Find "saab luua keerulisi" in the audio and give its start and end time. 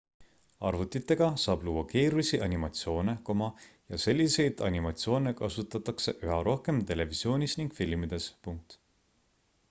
1.41-2.37